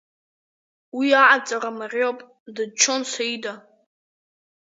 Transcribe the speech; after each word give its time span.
Уи 0.97 1.07
аҟаҵара 1.21 1.71
мариоуп, 1.77 2.19
дыччон 2.55 3.01
Саида. 3.11 3.53